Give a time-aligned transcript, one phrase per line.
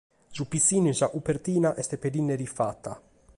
[0.35, 2.91] Su pitzinnu in sa cobertina est pedende rifata.